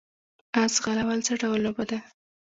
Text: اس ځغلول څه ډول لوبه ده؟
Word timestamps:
اس 0.61 0.73
ځغلول 0.83 1.19
څه 1.27 1.33
ډول 1.41 1.59
لوبه 1.65 1.83
ده؟ 1.89 1.99